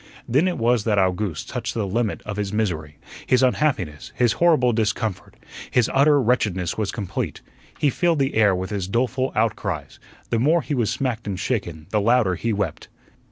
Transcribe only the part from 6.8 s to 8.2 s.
complete. He filled